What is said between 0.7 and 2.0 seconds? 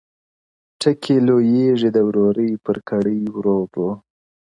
ټکي لوېږي د